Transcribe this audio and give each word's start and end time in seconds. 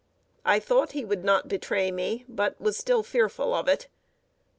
I 0.45 0.59
thought 0.59 0.93
he 0.93 1.05
would 1.05 1.23
not 1.23 1.47
betray 1.47 1.91
me, 1.91 2.25
but 2.27 2.59
was 2.59 2.75
still 2.75 3.03
fearful 3.03 3.53
of 3.53 3.67
it. 3.67 3.87